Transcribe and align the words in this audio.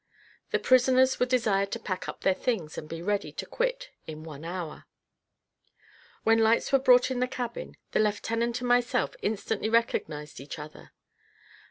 The 0.49 0.57
prisoners 0.57 1.19
were 1.19 1.27
desired 1.27 1.69
to 1.73 1.79
pack 1.79 2.09
up 2.09 2.21
their 2.21 2.33
things, 2.33 2.75
and 2.75 2.89
be 2.89 3.03
ready 3.03 3.31
to 3.33 3.45
quit 3.45 3.91
in 4.07 4.23
one 4.23 4.43
hour. 4.43 4.85
When 6.23 6.39
lights 6.39 6.71
were 6.71 6.79
brought 6.79 7.11
in 7.11 7.19
the 7.19 7.27
cabin, 7.27 7.77
the 7.91 7.99
lieutenant 7.99 8.59
and 8.61 8.67
myself 8.67 9.15
instantly 9.21 9.69
recognised 9.69 10.39
each 10.39 10.57
other. 10.57 10.91